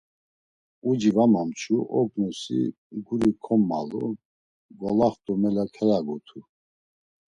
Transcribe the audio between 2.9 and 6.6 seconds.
guri kommalu, golaxt̆u mele kelagutu.